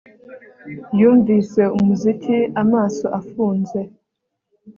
Yumvise 0.99 1.61
umuziki 1.77 2.37
amaso 2.61 3.05
afunze 3.19 3.79